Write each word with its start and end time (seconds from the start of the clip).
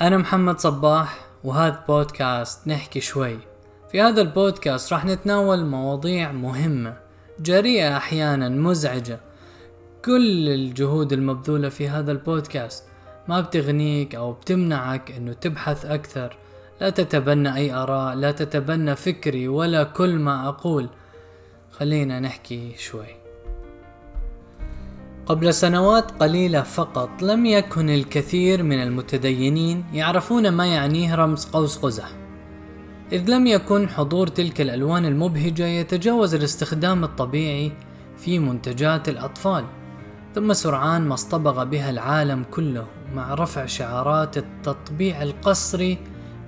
أنا 0.00 0.16
محمد 0.16 0.58
صباح 0.58 1.26
وهذا 1.44 1.84
بودكاست 1.88 2.68
نحكي 2.68 3.00
شوي. 3.00 3.38
في 3.92 4.00
هذا 4.00 4.20
البودكاست 4.20 4.92
راح 4.92 5.04
نتناول 5.04 5.64
مواضيع 5.64 6.32
مهمة 6.32 6.96
جريئة 7.40 7.96
أحيانا 7.96 8.48
مزعجة. 8.48 9.20
كل 10.04 10.48
الجهود 10.48 11.12
المبذولة 11.12 11.68
في 11.68 11.88
هذا 11.88 12.12
البودكاست. 12.12 12.84
ما 13.28 13.40
بتغنيك 13.40 14.14
أو 14.14 14.32
بتمنعك 14.32 15.10
أنه 15.10 15.32
تبحث 15.32 15.86
أكثر. 15.86 16.36
لا 16.80 16.90
تتبنى 16.90 17.54
أي 17.54 17.72
آراء 17.72 18.14
لا 18.14 18.32
تتبنى 18.32 18.96
فكري 18.96 19.48
ولا 19.48 19.84
كل 19.84 20.18
ما 20.18 20.48
أقول. 20.48 20.88
خلينا 21.70 22.20
نحكي 22.20 22.74
شوي. 22.78 23.25
قبل 25.26 25.54
سنوات 25.54 26.10
قليلة 26.10 26.62
فقط 26.62 27.22
لم 27.22 27.46
يكن 27.46 27.90
الكثير 27.90 28.62
من 28.62 28.82
المتدينين 28.82 29.84
يعرفون 29.92 30.48
ما 30.48 30.66
يعنيه 30.66 31.14
رمز 31.14 31.44
قوس 31.44 31.78
قزح. 31.78 32.08
إذ 33.12 33.30
لم 33.30 33.46
يكن 33.46 33.88
حضور 33.88 34.26
تلك 34.26 34.60
الألوان 34.60 35.04
المبهجة 35.04 35.66
يتجاوز 35.66 36.34
الاستخدام 36.34 37.04
الطبيعي 37.04 37.72
في 38.18 38.38
منتجات 38.38 39.08
الأطفال 39.08 39.64
ثم 40.34 40.52
سرعان 40.52 41.02
ما 41.02 41.14
اصطبغ 41.14 41.64
بها 41.64 41.90
العالم 41.90 42.44
كله 42.50 42.86
مع 43.14 43.34
رفع 43.34 43.66
شعارات 43.66 44.38
التطبيع 44.38 45.22
القسري 45.22 45.98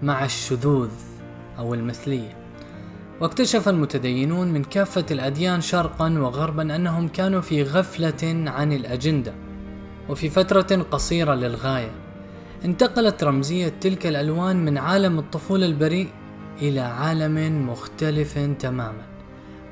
مع 0.02 0.24
الشذوذ 0.24 0.90
أو 1.58 1.74
المثلية. 1.74 2.37
واكتشف 3.20 3.68
المتدينون 3.68 4.48
من 4.48 4.64
كافة 4.64 5.06
الأديان 5.10 5.60
شرقا 5.60 6.18
وغربا 6.18 6.76
أنهم 6.76 7.08
كانوا 7.08 7.40
في 7.40 7.62
غفلة 7.62 8.44
عن 8.46 8.72
الأجندة 8.72 9.34
وفي 10.08 10.30
فترة 10.30 10.86
قصيرة 10.90 11.34
للغاية. 11.34 11.90
انتقلت 12.64 13.24
رمزية 13.24 13.72
تلك 13.80 14.06
الألوان 14.06 14.64
من 14.64 14.78
عالم 14.78 15.18
الطفولة 15.18 15.66
البريء 15.66 16.08
إلى 16.62 16.80
عالم 16.80 17.68
مختلف 17.70 18.38
تماما. 18.58 19.02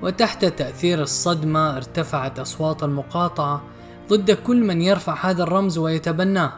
وتحت 0.03 0.45
تأثير 0.45 1.03
الصدمة 1.03 1.77
ارتفعت 1.77 2.39
أصوات 2.39 2.83
المقاطعة 2.83 3.63
ضد 4.09 4.31
كل 4.31 4.65
من 4.65 4.83
يرفع 4.83 5.31
هذا 5.31 5.43
الرمز 5.43 5.79
ويتبناه 5.79 6.53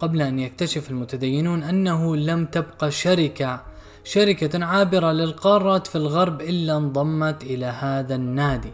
قبل 0.00 0.22
أن 0.22 0.38
يكتشف 0.38 0.90
المتدينون 0.90 1.62
أنه 1.62 2.16
لم 2.16 2.46
تبقى 2.46 2.90
شركة 2.90 3.69
شركة 4.04 4.64
عابرة 4.64 5.12
للقارات 5.12 5.86
في 5.86 5.96
الغرب 5.96 6.40
إلا 6.40 6.76
انضمت 6.76 7.42
إلى 7.42 7.66
هذا 7.66 8.14
النادي. 8.14 8.72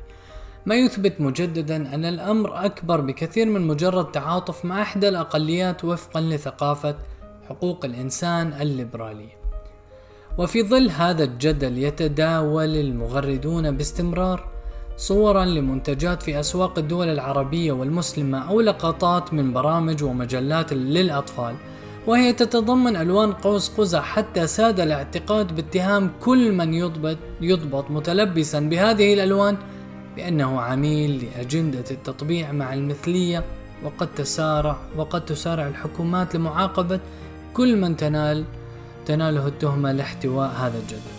ما 0.67 0.75
يثبت 0.75 1.21
مجددا 1.21 1.95
أن 1.95 2.05
الأمر 2.05 2.65
أكبر 2.65 3.01
بكثير 3.01 3.47
من 3.47 3.67
مجرد 3.67 4.13
تعاطف 4.13 4.65
مع 4.65 4.83
إحدى 4.83 5.09
الأقليات 5.09 5.85
وفقا 5.85 6.21
لثقافة 6.21 6.97
حقوق 7.49 7.85
الإنسان 7.85 8.53
الليبرالية. 8.53 9.37
وفي 10.39 10.63
ظل 10.63 10.91
هذا 10.91 11.25
الجدل 11.25 11.79
يتداول 11.79 12.77
المغردون 12.77 13.77
باستمرار 13.77 14.49
صورا 14.97 15.45
لمنتجات 15.45 16.23
في 16.23 16.41
أسواق 16.41 16.79
الدول 16.79 17.09
العربية 17.09 17.73
والمسلمة 17.73 18.49
أو 18.49 18.61
لقطات 18.61 19.35
من 19.35 19.53
برامج 19.53 20.03
ومجلات 20.03 20.73
للأطفال 20.73 21.57
وهي 22.07 22.33
تتضمن 22.33 22.97
ألوان 22.97 23.33
قوس 23.33 23.69
قزح 23.69 24.05
حتى 24.05 24.47
ساد 24.47 24.81
الاعتقاد 24.81 25.57
باتهام 25.57 26.11
كل 26.21 26.53
من 26.53 26.75
يضبط, 26.75 27.17
يضبط 27.41 27.91
متلبسا 27.91 28.61
بهذه 28.61 29.15
الألوان 29.15 29.57
بأنه 30.17 30.61
عميل 30.61 31.25
لأجندة 31.25 31.85
التطبيع 31.91 32.53
مع 32.53 32.75
المثلية 32.75 33.45
وقد 33.85 34.15
تسارع 34.15 34.77
وقد 34.97 35.25
تسارع 35.25 35.69
الحكومات 35.69 36.37
لمعاقبة 36.37 37.01
كل 37.55 37.77
من 37.77 37.97
تنال 37.97 38.45
تناله 39.07 39.47
التهمة 39.47 39.93
لاحتواء 39.93 40.51
هذا 40.51 40.79
الجدل. 40.79 41.17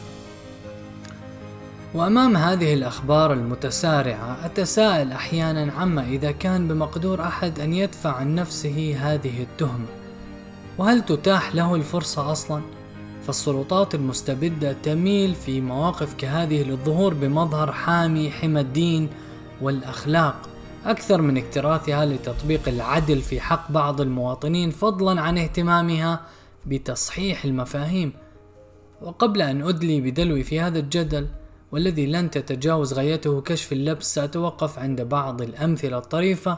وأمام 1.94 2.38
هذه 2.38 2.74
الأخبار 2.74 3.34
المتسارعة 3.34 4.46
أتساءل 4.46 5.12
أحيانا 5.12 5.74
عما 5.74 6.08
إذا 6.08 6.32
كان 6.32 6.68
بمقدور 6.68 7.22
أحد 7.22 7.60
أن 7.60 7.74
يدفع 7.74 8.12
عن 8.12 8.36
نفسه 8.36 8.96
هذه 9.00 9.42
التهمة 9.44 10.07
وهل 10.78 11.06
تتاح 11.06 11.56
له 11.56 11.76
الفرصة 11.76 12.32
أصلا؟ 12.32 12.62
فالسلطات 13.24 13.96
المستبدة 13.96 14.74
تميل 14.74 15.36
في 15.36 15.62
مواقف 15.62 16.14
كهذه 16.14 16.64
للظهور 16.64 17.14
بمظهر 17.14 17.72
حامي 17.72 18.32
حمى 18.32 18.62
الدين 18.62 19.10
والأخلاق 19.62 20.50
أكثر 20.86 21.22
من 21.22 21.38
اكتراثها 21.38 22.06
لتطبيق 22.06 22.68
العدل 22.68 23.22
في 23.22 23.42
حق 23.42 23.72
بعض 23.72 24.02
المواطنين 24.02 24.72
فضلا 24.72 25.22
عن 25.22 25.38
اهتمامها 25.38 26.22
بتصحيح 26.66 27.46
المفاهيم 27.46 28.14
وقبل 29.02 29.42
أن 29.42 29.62
أدلي 29.62 30.02
بدلوي 30.02 30.44
في 30.44 30.60
هذا 30.60 30.80
الجدل 30.80 31.28
والذي 31.72 32.06
لن 32.06 32.32
تتجاوز 32.32 32.94
غايته 32.94 33.42
كشف 33.42 33.74
اللبس 33.74 34.14
سأتوقف 34.14 34.80
عند 34.80 35.02
بعض 35.02 35.42
الأمثلة 35.42 35.98
الطريفة 35.98 36.58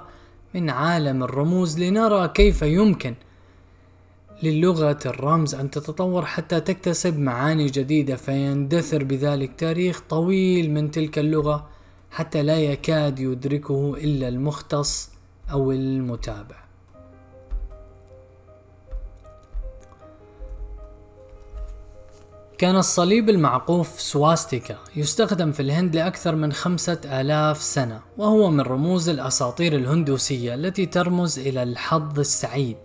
من 0.53 0.69
عالم 0.69 1.23
الرموز 1.23 1.79
لنرى 1.79 2.27
كيف 2.27 2.61
يمكن 2.61 3.15
للغة 4.43 4.99
الرمز 5.05 5.55
أن 5.55 5.71
تتطور 5.71 6.25
حتى 6.25 6.59
تكتسب 6.59 7.19
معاني 7.19 7.65
جديدة 7.65 8.15
فيندثر 8.15 9.03
بذلك 9.03 9.51
تاريخ 9.57 10.01
طويل 10.09 10.71
من 10.71 10.91
تلك 10.91 11.19
اللغة 11.19 11.67
حتى 12.11 12.43
لا 12.43 12.59
يكاد 12.59 13.19
يدركه 13.19 13.93
إلا 13.97 14.27
المختص 14.27 15.09
أو 15.51 15.71
المتابع. 15.71 16.69
كان 22.57 22.75
الصليب 22.75 23.29
المعقوف 23.29 24.01
سواستيكا 24.01 24.77
يستخدم 24.95 25.51
في 25.51 25.59
الهند 25.59 25.95
لأكثر 25.95 26.35
من 26.35 26.53
خمسة 26.53 26.99
آلاف 27.05 27.61
سنة 27.61 28.01
وهو 28.17 28.51
من 28.51 28.61
رموز 28.61 29.09
الأساطير 29.09 29.75
الهندوسية 29.75 30.53
التي 30.53 30.85
ترمز 30.85 31.39
إلى 31.39 31.63
الحظ 31.63 32.19
السعيد 32.19 32.77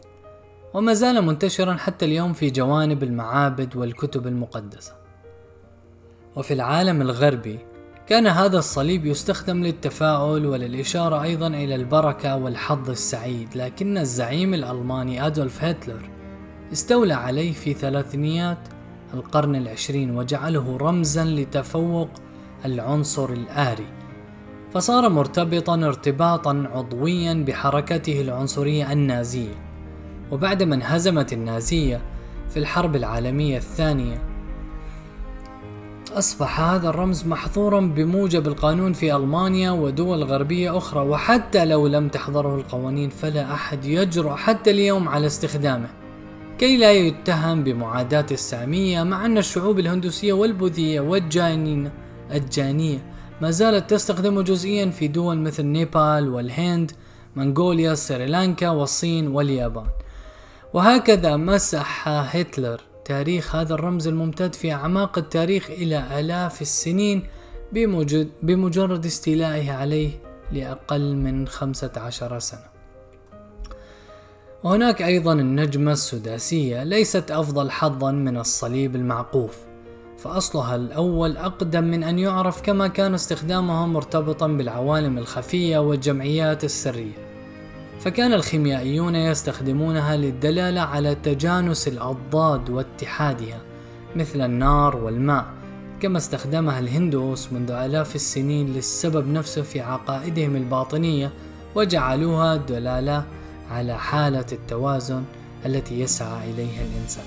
وما 0.75 0.95
زال 0.95 1.23
منتشرا 1.23 1.75
حتى 1.75 2.05
اليوم 2.05 2.33
في 2.33 2.51
جوانب 2.51 3.03
المعابد 3.03 3.77
والكتب 3.77 4.27
المقدسة. 4.27 4.93
وفي 6.37 6.55
العالم 6.55 7.03
الغربي 7.03 7.59
كان 8.07 8.27
هذا 8.27 8.59
الصليب 8.59 9.07
يستخدم 9.07 9.63
للتفاؤل 9.63 10.47
وللإشارة 10.47 11.23
أيضا 11.23 11.47
إلى 11.47 11.75
البركة 11.75 12.37
والحظ 12.37 12.91
السعيد 12.91 13.49
لكن 13.57 13.99
الزعيم 13.99 14.55
الألماني 14.55 15.27
أدولف 15.27 15.65
هتلر 15.65 16.11
استولى 16.73 17.15
عليه 17.15 17.53
في 17.53 17.75
ثلاثينيات 17.75 18.59
القرن 19.15 19.57
العشرين 19.57 20.17
وجعله 20.17 20.77
رمزا 20.77 21.25
لتفوق 21.25 22.09
العنصر 22.65 23.33
الآري 23.33 23.89
فصار 24.73 25.09
مرتبطا 25.09 25.75
ارتباطا 25.75 26.69
عضويا 26.75 27.45
بحركته 27.49 28.21
العنصرية 28.21 28.93
النازية 28.93 29.74
وبعدما 30.31 30.75
انهزمت 30.75 31.33
النازية 31.33 32.01
في 32.51 32.59
الحرب 32.59 32.97
العالمية 32.97 33.57
الثانية. 33.57 34.23
أصبح 36.13 36.61
هذا 36.61 36.89
الرمز 36.89 37.27
محظورا 37.27 37.81
بموجب 37.81 38.47
القانون 38.49 38.93
في 38.93 39.17
ألمانيا 39.17 39.71
ودول 39.71 40.25
غربية 40.25 40.79
أخرى 40.79 41.01
وحتى 41.01 41.65
لو 41.65 41.87
لم 41.87 42.09
تحضره 42.09 42.55
القوانين 42.57 43.11
فلا 43.11 43.55
أحد 43.55 43.85
يجرؤ 43.85 44.35
حتى 44.35 44.71
اليوم 44.71 45.09
على 45.09 45.27
استخدامه. 45.27 45.89
كي 46.59 46.77
لا 46.77 46.93
يتهم 46.93 47.65
بمعاداة 47.65 48.27
السامية 48.31 49.03
مع 49.03 49.27
أن 49.27 49.39
الشعوب 49.39 49.79
الهندوسية 49.79 50.33
والبوذية 50.33 51.01
والجانين 51.01 51.91
الجانية 52.31 52.99
ما 53.41 53.51
زالت 53.51 53.91
تستخدمه 53.91 54.43
جزئيا 54.43 54.91
في 54.91 55.09
دول 55.09 55.39
مثل 55.39 55.63
نيبال 55.67 56.29
والهند 56.29 56.93
منغوليا 57.37 57.95
سريلانكا 57.95 58.71
والصين 58.71 59.29
واليابان. 59.29 59.87
وهكذا 60.75 61.37
مسح 61.37 62.09
هتلر 62.09 62.81
تاريخ 63.05 63.57
هذا 63.57 63.75
الرمز 63.75 64.09
الممتد 64.09 64.55
في 64.55 64.73
أعماق 64.73 65.19
التاريخ 65.19 65.71
إلى 65.71 66.21
آلاف 66.21 66.63
السنين 66.63 67.27
بمجرد 68.43 69.07
استيلائه 69.07 69.73
عليه 69.73 70.11
لأقل 70.53 71.17
من 71.17 71.49
خمسة 71.49 71.91
عشر 71.97 72.39
سنة. 72.39 72.67
وهناك 74.65 75.03
أيضا 75.03 75.33
النجمة 75.33 75.93
السداسية 75.93 76.83
ليست 76.83 77.31
أفضل 77.31 77.71
حظا 77.71 78.13
من 78.13 78.37
الصليب 78.37 78.97
المعقوف 78.97 79.57
فأصلها 80.19 80.77
الأول 80.77 81.37
أقدم 81.37 81.85
من 81.85 82.05
أن 82.05 82.19
يعرف 82.19 82.63
كما 82.63 82.89
كان 82.89 83.15
استخدامها 83.15 83.87
مرتبطا 83.87 84.47
بالعوالم 84.47 85.19
الخفية 85.19 85.79
والجمعيات 85.79 86.65
السرية. 86.65 87.34
فكان 88.01 88.33
الخيميائيون 88.33 89.15
يستخدمونها 89.15 90.17
للدلالة 90.17 90.81
على 90.81 91.15
تجانس 91.15 91.89
الأضداد 91.89 92.71
واتحادها 92.71 93.61
مثل 94.17 94.41
النار 94.41 94.97
والماء 94.97 95.47
كما 96.01 96.19
استخدمها 96.19 96.79
الهندوس 96.79 97.53
منذ 97.53 97.71
آلاف 97.71 98.15
السنين 98.15 98.73
للسبب 98.73 99.29
نفسه 99.29 99.63
في 99.63 99.81
عقائدهم 99.81 100.57
الباطنية 100.57 101.33
وجعلوها 101.75 102.57
دلالة 102.57 103.25
على 103.71 103.99
حالة 103.99 104.47
التوازن 104.53 105.23
التي 105.67 106.01
يسعى 106.01 106.51
إليها 106.51 106.83
الإنسان. 106.83 107.25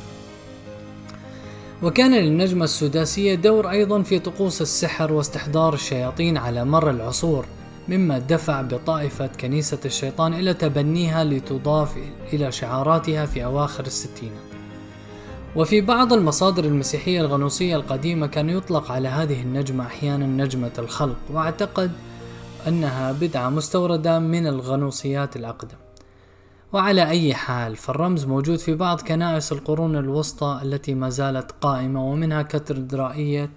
وكان 1.83 2.15
للنجمة 2.15 2.63
السداسية 2.63 3.35
دور 3.35 3.69
أيضا 3.69 4.01
في 4.01 4.19
طقوس 4.19 4.61
السحر 4.61 5.13
واستحضار 5.13 5.73
الشياطين 5.73 6.37
على 6.37 6.65
مر 6.65 6.89
العصور. 6.89 7.45
مما 7.89 8.19
دفع 8.19 8.61
بطائفة 8.61 9.27
كنيسة 9.27 9.79
الشيطان 9.85 10.33
إلى 10.33 10.53
تبنيها 10.53 11.23
لتضاف 11.23 11.97
إلى 12.33 12.51
شعاراتها 12.51 13.25
في 13.25 13.45
أواخر 13.45 13.85
الستينات 13.85 14.47
وفي 15.55 15.81
بعض 15.81 16.13
المصادر 16.13 16.65
المسيحية 16.65 17.21
الغنوصية 17.21 17.75
القديمة 17.75 18.27
كان 18.27 18.49
يطلق 18.49 18.91
على 18.91 19.07
هذه 19.07 19.41
النجمة 19.41 19.85
أحيانا 19.85 20.25
نجمة 20.43 20.71
الخلق 20.77 21.17
واعتقد 21.33 21.91
أنها 22.67 23.11
بدعة 23.11 23.49
مستوردة 23.49 24.19
من 24.19 24.47
الغنوصيات 24.47 25.35
الأقدم. 25.35 25.77
وعلى 26.73 27.09
أي 27.09 27.33
حال 27.33 27.75
فالرمز 27.75 28.25
موجود 28.25 28.59
في 28.59 28.75
بعض 28.75 29.01
كنائس 29.01 29.51
القرون 29.51 29.95
الوسطى 29.95 30.59
التي 30.63 30.93
ما 30.93 31.09
زالت 31.09 31.51
قائمة 31.61 32.11
ومنها 32.11 32.41
كاتدرائية 32.41 33.49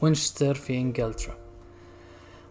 وينشستر 0.00 0.54
في 0.54 0.78
إنجلترا. 0.78 1.47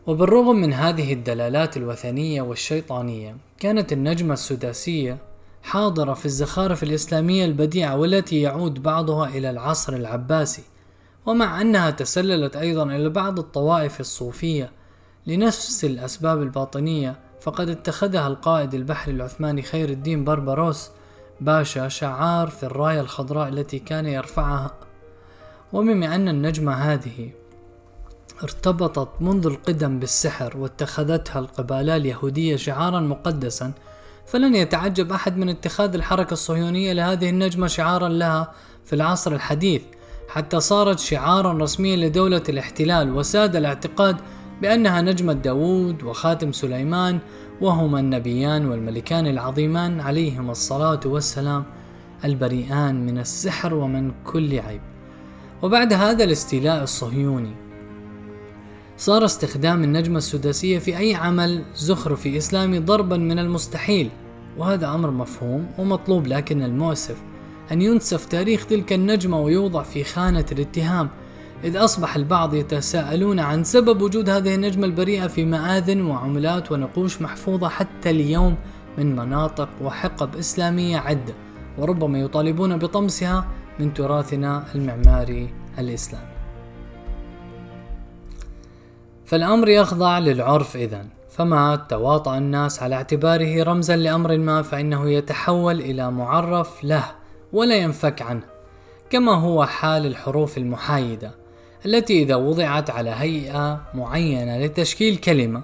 وبالرغم 0.07 0.55
من 0.55 0.73
هذه 0.73 1.13
الدلالات 1.13 1.77
الوثنية 1.77 2.41
والشيطانية 2.41 3.37
كانت 3.59 3.93
النجمة 3.93 4.33
السداسية 4.33 5.17
حاضرة 5.63 6.13
في 6.13 6.25
الزخارف 6.25 6.83
الإسلامية 6.83 7.45
البديعة 7.45 7.97
والتي 7.97 8.41
يعود 8.41 8.83
بعضها 8.83 9.27
إلى 9.27 9.49
العصر 9.49 9.93
العباسي 9.93 10.63
ومع 11.25 11.61
أنها 11.61 11.89
تسللت 11.89 12.55
أيضا 12.55 12.83
إلى 12.83 13.09
بعض 13.09 13.39
الطوائف 13.39 13.99
الصوفية 13.99 14.71
لنفس 15.27 15.85
الأسباب 15.85 16.41
الباطنية 16.41 17.19
فقد 17.41 17.69
اتخذها 17.69 18.27
القائد 18.27 18.73
البحري 18.73 19.13
العثماني 19.13 19.61
خير 19.61 19.89
الدين 19.89 20.23
بربروس 20.23 20.89
باشا 21.41 21.87
شعار 21.87 22.47
في 22.47 22.63
الراية 22.63 23.01
الخضراء 23.01 23.47
التي 23.47 23.79
كان 23.79 24.05
يرفعها. 24.05 24.73
وبما 25.73 26.15
أن 26.15 26.29
النجمة 26.29 26.73
هذه 26.73 27.29
ارتبطت 28.43 29.09
منذ 29.21 29.45
القدم 29.45 29.99
بالسحر 29.99 30.57
واتخذتها 30.57 31.39
القبالة 31.39 31.95
اليهودية 31.95 32.55
شعارا 32.55 32.99
مقدسا 32.99 33.71
فلن 34.25 34.55
يتعجب 34.55 35.11
أحد 35.11 35.37
من 35.37 35.49
اتخاذ 35.49 35.93
الحركة 35.93 36.33
الصهيونية 36.33 36.93
لهذه 36.93 37.29
النجمة 37.29 37.67
شعارا 37.67 38.09
لها 38.09 38.51
في 38.85 38.93
العصر 38.93 39.33
الحديث 39.33 39.81
حتى 40.29 40.59
صارت 40.59 40.99
شعارا 40.99 41.53
رسميا 41.53 41.95
لدولة 41.95 42.43
الاحتلال 42.49 43.15
وساد 43.15 43.55
الاعتقاد 43.55 44.17
بأنها 44.61 45.01
نجمة 45.01 45.33
داوود 45.33 46.03
وخاتم 46.03 46.51
سليمان 46.51 47.19
وهما 47.61 47.99
النبيان 47.99 48.65
والملكان 48.65 49.27
العظيمان 49.27 49.99
عليهما 49.99 50.51
الصلاة 50.51 50.99
والسلام 51.05 51.63
البريئان 52.25 53.05
من 53.05 53.17
السحر 53.17 53.73
ومن 53.73 54.11
كل 54.25 54.59
عيب. 54.59 54.81
وبعد 55.61 55.93
هذا 55.93 56.23
الاستيلاء 56.23 56.83
الصهيوني 56.83 57.66
صار 58.97 59.25
استخدام 59.25 59.83
النجمة 59.83 60.17
السداسية 60.17 60.79
في 60.79 60.97
أي 60.97 61.15
عمل 61.15 61.63
زخرفي 61.75 62.37
إسلامي 62.37 62.79
ضربا 62.79 63.17
من 63.17 63.39
المستحيل. 63.39 64.09
وهذا 64.57 64.87
أمر 64.87 65.11
مفهوم 65.11 65.67
ومطلوب 65.77 66.27
لكن 66.27 66.63
المؤسف 66.63 67.15
أن 67.71 67.81
ينسف 67.81 68.25
تاريخ 68.25 68.65
تلك 68.65 68.93
النجمة 68.93 69.39
ويوضع 69.39 69.83
في 69.83 70.03
خانة 70.03 70.45
الاتهام 70.51 71.09
إذ 71.63 71.77
أصبح 71.77 72.15
البعض 72.15 72.53
يتساءلون 72.53 73.39
عن 73.39 73.63
سبب 73.63 74.01
وجود 74.01 74.29
هذه 74.29 74.55
النجمة 74.55 74.85
البريئة 74.85 75.27
في 75.27 75.45
مآذن 75.45 76.01
وعملات 76.01 76.71
ونقوش 76.71 77.21
محفوظة 77.21 77.69
حتى 77.69 78.09
اليوم 78.09 78.55
من 78.97 79.15
مناطق 79.15 79.69
وحقب 79.81 80.35
إسلامية 80.35 80.97
عدة 80.97 81.33
وربما 81.77 82.19
يطالبون 82.19 82.77
بطمسها 82.77 83.47
من 83.79 83.93
تراثنا 83.93 84.63
المعماري 84.75 85.49
الإسلامي. 85.79 86.36
فالأمر 89.27 89.69
يخضع 89.69 90.19
للعرف 90.19 90.75
إذا 90.75 91.05
فما 91.29 91.75
تواطأ 91.89 92.37
الناس 92.37 92.83
على 92.83 92.95
اعتباره 92.95 93.63
رمزا 93.63 93.95
لأمر 93.95 94.37
ما 94.37 94.61
فإنه 94.61 95.09
يتحول 95.09 95.79
إلى 95.79 96.11
معرف 96.11 96.83
له 96.83 97.05
ولا 97.53 97.75
ينفك 97.75 98.21
عنه. 98.21 98.43
كما 99.09 99.33
هو 99.33 99.65
حال 99.65 100.05
الحروف 100.05 100.57
المحايدة 100.57 101.31
التي 101.85 102.23
إذا 102.23 102.35
وضعت 102.35 102.89
على 102.89 103.09
هيئة 103.09 103.81
معينة 103.93 104.65
لتشكيل 104.65 105.17
كلمة 105.17 105.63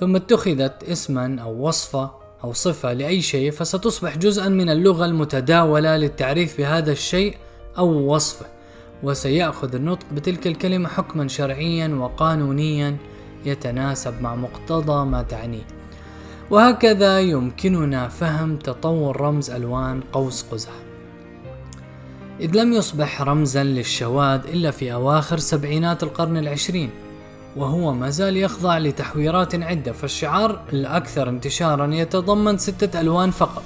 ثم 0.00 0.16
اتخذت 0.16 0.82
اسما 0.82 1.42
أو 1.42 1.68
وصفة 1.68 2.10
أو 2.44 2.52
صفة 2.52 2.92
لأي 2.92 3.22
شيء 3.22 3.50
فستصبح 3.50 4.16
جزءا 4.16 4.48
من 4.48 4.70
اللغة 4.70 5.04
المتداولة 5.04 5.96
للتعريف 5.96 6.58
بهذا 6.58 6.92
الشيء 6.92 7.36
أو 7.78 8.14
وصفه. 8.14 8.46
وسيأخذ 9.02 9.74
النطق 9.74 10.06
بتلك 10.12 10.46
الكلمة 10.46 10.88
حكما 10.88 11.28
شرعيا 11.28 11.88
وقانونيا 11.88 12.96
يتناسب 13.44 14.22
مع 14.22 14.34
مقتضى 14.34 15.04
ما 15.04 15.22
تعنيه. 15.22 15.66
وهكذا 16.50 17.20
يمكننا 17.20 18.08
فهم 18.08 18.56
تطور 18.56 19.20
رمز 19.20 19.50
ألوان 19.50 20.00
قوس 20.12 20.42
قزح. 20.42 20.72
إذ 22.40 22.56
لم 22.56 22.72
يصبح 22.72 23.22
رمزا 23.22 23.64
للشواذ 23.64 24.40
إلا 24.52 24.70
في 24.70 24.92
أواخر 24.92 25.38
سبعينات 25.38 26.02
القرن 26.02 26.36
العشرين 26.36 26.90
وهو 27.56 27.94
ما 27.94 28.10
زال 28.10 28.36
يخضع 28.36 28.78
لتحويرات 28.78 29.54
عدة 29.54 29.92
فالشعار 29.92 30.60
الأكثر 30.72 31.28
انتشارا 31.28 31.94
يتضمن 31.94 32.58
ستة 32.58 33.00
ألوان 33.00 33.30
فقط 33.30 33.62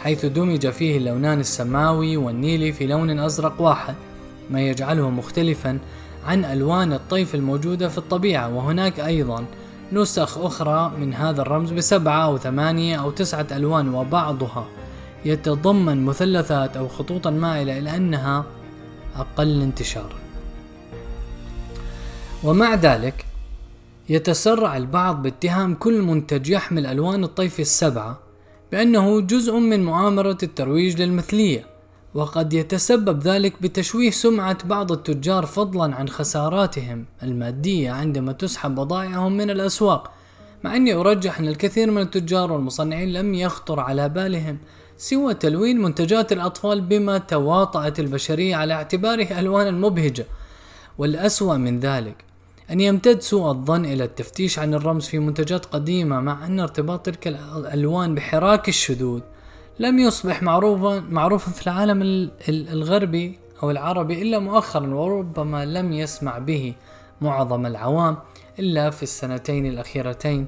حيث 0.00 0.26
دمج 0.26 0.68
فيه 0.68 0.96
اللونان 0.98 1.40
السماوي 1.40 2.16
والنيلي 2.16 2.72
في 2.72 2.86
لون 2.86 3.18
أزرق 3.20 3.60
واحد. 3.60 3.94
ما 4.50 4.60
يجعله 4.60 5.10
مختلفا 5.10 5.78
عن 6.26 6.44
ألوان 6.44 6.92
الطيف 6.92 7.34
الموجودة 7.34 7.88
في 7.88 7.98
الطبيعة 7.98 8.54
وهناك 8.54 9.00
أيضا 9.00 9.44
نسخ 9.92 10.38
أخرى 10.38 10.92
من 11.00 11.14
هذا 11.14 11.42
الرمز 11.42 11.72
بسبعة 11.72 12.24
أو 12.24 12.38
ثمانية 12.38 12.96
أو 12.96 13.10
تسعة 13.10 13.46
ألوان 13.52 13.94
وبعضها 13.94 14.66
يتضمن 15.24 16.04
مثلثات 16.04 16.76
أو 16.76 16.88
خطوطا 16.88 17.30
مائلة 17.30 17.78
إلى 17.78 17.96
أنها 17.96 18.44
أقل 19.16 19.62
انتشارا 19.62 20.18
ومع 22.44 22.74
ذلك 22.74 23.26
يتسرع 24.08 24.76
البعض 24.76 25.22
باتهام 25.22 25.74
كل 25.74 26.02
منتج 26.02 26.48
يحمل 26.48 26.86
ألوان 26.86 27.24
الطيف 27.24 27.60
السبعة 27.60 28.18
بأنه 28.72 29.20
جزء 29.20 29.58
من 29.58 29.84
مؤامرة 29.84 30.38
الترويج 30.42 31.02
للمثلية. 31.02 31.66
وقد 32.14 32.52
يتسبب 32.52 33.20
ذلك 33.22 33.62
بتشويه 33.62 34.10
سمعة 34.10 34.58
بعض 34.64 34.92
التجار 34.92 35.46
فضلا 35.46 35.94
عن 35.94 36.08
خساراتهم 36.08 37.04
المادية 37.22 37.90
عندما 37.90 38.32
تسحب 38.32 38.74
بضائعهم 38.74 39.36
من 39.36 39.50
الأسواق 39.50 40.12
مع 40.64 40.76
أني 40.76 40.94
أرجح 40.94 41.38
أن 41.38 41.48
الكثير 41.48 41.90
من 41.90 42.02
التجار 42.02 42.52
والمصنعين 42.52 43.12
لم 43.12 43.34
يخطر 43.34 43.80
على 43.80 44.08
بالهم 44.08 44.58
سوى 44.98 45.34
تلوين 45.34 45.82
منتجات 45.82 46.32
الأطفال 46.32 46.80
بما 46.80 47.18
تواطأت 47.18 48.00
البشرية 48.00 48.56
على 48.56 48.74
اعتباره 48.74 49.38
ألوانا 49.40 49.70
مبهجة. 49.70 50.26
والأسوأ 50.98 51.56
من 51.56 51.80
ذلك 51.80 52.24
أن 52.70 52.80
يمتد 52.80 53.20
سوء 53.20 53.50
الظن 53.50 53.84
إلى 53.84 54.04
التفتيش 54.04 54.58
عن 54.58 54.74
الرمز 54.74 55.04
في 55.06 55.18
منتجات 55.18 55.66
قديمة 55.66 56.20
مع 56.20 56.46
أن 56.46 56.60
ارتباط 56.60 57.06
تلك 57.06 57.28
الألوان 57.28 58.14
بحراك 58.14 58.68
الشذوذ 58.68 59.20
لم 59.78 59.98
يصبح 59.98 60.42
معروفا 60.42 61.00
معروفا 61.00 61.50
في 61.50 61.66
العالم 61.66 62.30
الغربي 62.48 63.38
أو 63.62 63.70
العربي 63.70 64.22
إلا 64.22 64.38
مؤخرا 64.38 64.94
وربما 64.94 65.64
لم 65.64 65.92
يسمع 65.92 66.38
به 66.38 66.74
معظم 67.20 67.66
العوام 67.66 68.16
إلا 68.58 68.90
في 68.90 69.02
السنتين 69.02 69.66
الأخيرتين 69.66 70.46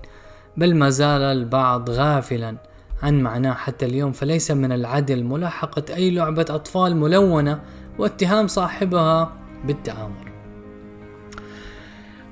بل 0.57 0.75
ما 0.75 0.91
زال 0.91 1.23
البعض 1.23 1.91
غافلا 1.91 2.57
عن 3.03 3.23
معناه 3.23 3.55
حتى 3.55 3.87
اليوم 3.87 4.13
فليس 4.13 4.51
من 4.51 4.73
العدل 4.73 5.25
ملاحقة 5.25 5.95
أي 5.95 6.11
لعبة 6.11 6.47
أطفال 6.51 6.97
ملونة 6.97 7.61
واتهام 7.99 8.47
صاحبها 8.47 9.33
بالتآمر. 9.65 10.33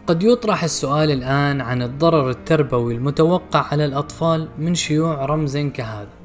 قد 0.06 0.22
يطرح 0.22 0.64
السؤال 0.64 1.10
الآن 1.10 1.60
عن 1.60 1.82
الضرر 1.82 2.30
التربوي 2.30 2.94
المتوقع 2.94 3.66
على 3.72 3.84
الأطفال 3.84 4.48
من 4.58 4.74
شيوع 4.74 5.24
رمز 5.24 5.56
كهذا. 5.56 6.23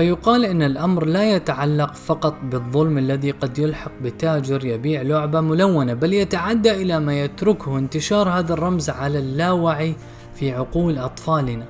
فيقال 0.00 0.44
إن 0.44 0.62
الأمر 0.62 1.04
لا 1.04 1.36
يتعلق 1.36 1.94
فقط 1.94 2.34
بالظلم 2.42 2.98
الذي 2.98 3.30
قد 3.30 3.58
يلحق 3.58 3.92
بتاجر 4.02 4.64
يبيع 4.64 5.02
لعبة 5.02 5.40
ملونة 5.40 5.94
بل 5.94 6.12
يتعدى 6.12 6.70
إلى 6.70 7.00
ما 7.00 7.20
يتركه 7.20 7.78
انتشار 7.78 8.28
هذا 8.28 8.52
الرمز 8.52 8.90
على 8.90 9.18
اللاوعي 9.18 9.94
في 10.34 10.52
عقول 10.52 10.98
أطفالنا. 10.98 11.66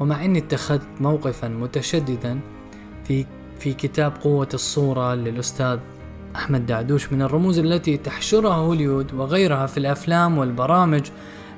ومع 0.00 0.24
إني 0.24 0.38
اتخذت 0.38 0.86
موقفا 1.00 1.48
متشددا 1.48 2.40
في 3.04 3.26
في 3.58 3.72
كتاب 3.72 4.12
قوة 4.22 4.48
الصورة 4.54 5.14
للأستاذ 5.14 5.78
أحمد 6.36 6.66
دعدوش 6.66 7.12
من 7.12 7.22
الرموز 7.22 7.58
التي 7.58 7.96
تحشرها 7.96 8.54
هوليود 8.54 9.14
وغيرها 9.14 9.66
في 9.66 9.78
الأفلام 9.78 10.38
والبرامج 10.38 11.02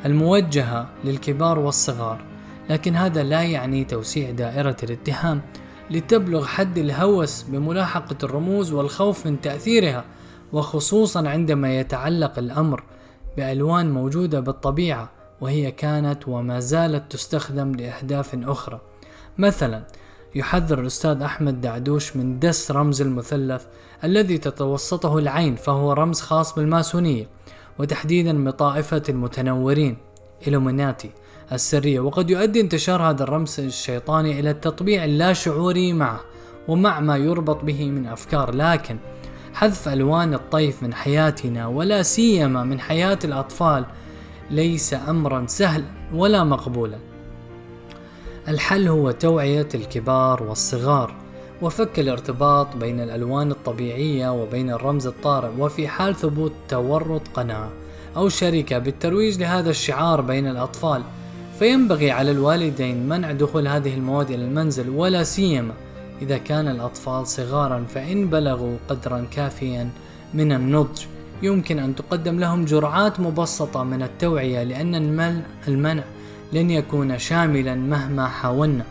الموجهة 0.07 0.89
للكبار 1.05 1.59
والصغار. 1.59 2.25
لكن 2.71 2.97
هذا 2.97 3.23
لا 3.23 3.43
يعني 3.43 3.85
توسيع 3.85 4.31
دائرة 4.31 4.77
الاتهام. 4.83 5.43
لتبلغ 5.91 6.45
حد 6.45 6.79
الهوس 6.79 7.43
بملاحقة 7.43 8.17
الرموز 8.23 8.73
والخوف 8.73 9.27
من 9.27 9.41
تأثيرها 9.41 10.05
وخصوصا 10.53 11.29
عندما 11.29 11.79
يتعلق 11.81 12.39
الأمر 12.39 12.83
بألوان 13.37 13.91
موجودة 13.91 14.41
بالطبيعة 14.41 15.11
وهي 15.41 15.71
كانت 15.71 16.29
وما 16.29 16.61
زالت 16.61 17.13
تستخدم 17.13 17.73
لأهداف 17.73 18.37
أخرى. 18.45 18.81
مثلا 19.39 19.85
يحذر 20.35 20.81
الأستاذ 20.81 21.23
أحمد 21.23 21.61
دعدوش 21.61 22.17
من 22.17 22.39
دس 22.39 22.71
رمز 22.71 23.03
المثلث 23.03 23.65
الذي 24.05 24.39
تتوسطه 24.39 25.19
العين 25.19 25.57
فهو 25.57 25.93
رمز 25.93 26.21
خاص 26.21 26.55
بالماسونية 26.55 27.29
وتحديدا 27.79 28.45
بطائفة 28.45 29.03
المتنورين 29.09 29.97
إلوميناتي. 30.49 31.11
السرية. 31.53 32.01
وقد 32.01 32.31
يؤدي 32.31 32.61
انتشار 32.61 33.03
هذا 33.03 33.23
الرمز 33.23 33.61
الشيطاني 33.61 34.41
إلى 34.41 34.51
التطبيع 34.51 35.05
اللاشعوري 35.05 35.93
معه 35.93 36.21
ومع 36.69 37.01
ما 37.01 37.17
يربط 37.17 37.65
به 37.65 37.91
من 37.91 38.07
أفكار. 38.07 38.55
لكن 38.55 38.97
حذف 39.55 39.89
ألوان 39.89 40.35
الطيف 40.35 40.83
من 40.83 40.95
حياتنا 40.95 41.67
ولا 41.67 42.03
سيما 42.03 42.65
من 42.65 42.81
حياة 42.81 43.19
الأطفال 43.25 43.85
ليس 44.51 44.95
أمرا 44.95 45.45
سهلا 45.47 45.85
ولا 46.15 46.45
مقبولا. 46.45 46.99
الحل 48.49 48.89
هو 48.89 49.11
توعية 49.11 49.69
الكبار 49.75 50.43
والصغار 50.43 51.15
وفك 51.63 51.99
الارتباط 51.99 52.77
بين 52.77 53.01
الألوان 53.01 53.51
الطبيعية 53.51 54.33
وبين 54.33 54.71
الرمز 54.71 55.07
الطارئ. 55.07 55.51
وفي 55.59 55.89
حال 55.89 56.15
ثبوت 56.15 56.53
تورط 56.69 57.29
قناة 57.35 57.69
أو 58.17 58.29
شركة 58.29 58.79
بالترويج 58.79 59.41
لهذا 59.41 59.71
الشعار 59.71 60.21
بين 60.21 60.47
الأطفال 60.47 61.03
فينبغي 61.59 62.11
على 62.11 62.31
الوالدين 62.31 63.09
منع 63.09 63.33
دخول 63.33 63.69
هذه 63.69 63.95
المواد 63.95 64.31
إلى 64.31 64.45
المنزل 64.45 64.89
ولا 64.89 65.25
سيما 65.25 65.75
إذا 66.23 66.39
كان 66.39 66.69
الأطفال 66.69 67.27
صغارا 67.27 67.85
فإن 67.95 68.27
بلغوا 68.31 68.77
قدرا 68.89 69.27
كافيا 69.31 69.91
من 70.35 70.53
النضج. 70.53 71.03
يمكن 71.43 71.79
أن 71.79 71.95
تقدم 71.95 72.39
لهم 72.39 72.65
جرعات 72.65 73.21
مبسطة 73.21 73.85
من 73.85 74.03
التوعية 74.03 74.63
لأن 74.63 74.95
المنع, 75.69 76.05
لن 76.53 76.71
يكون 76.71 77.19
شاملا 77.19 77.75
مهما 77.75 78.29
حاولنا 78.29 78.85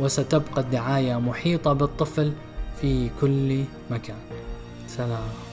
وستبقى 0.00 0.60
الدعاية 0.60 1.20
محيطة 1.20 1.72
بالطفل 1.72 2.32
في 2.80 3.10
كل 3.20 3.64
مكان. 3.90 4.16
سلام. 4.88 5.49